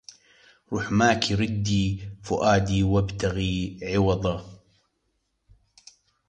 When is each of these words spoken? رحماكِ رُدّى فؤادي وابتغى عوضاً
رحماكِ 0.73 1.31
رُدّى 1.31 2.09
فؤادي 2.23 2.83
وابتغى 2.83 3.79
عوضاً 3.83 4.61